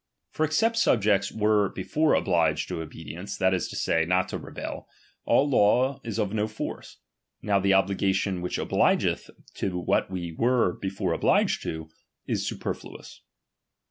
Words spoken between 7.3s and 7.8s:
t*^ow the